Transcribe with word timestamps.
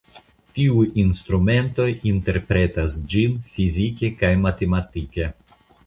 Tiuj 0.59 0.85
instrumentoj 1.03 1.87
interpretas 2.13 2.99
ĝin 3.15 3.39
fizike 3.53 4.15
kaj 4.23 4.37
matematike. 4.49 5.35